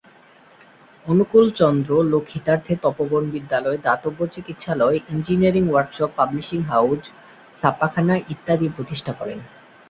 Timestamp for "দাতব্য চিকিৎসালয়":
3.77-4.97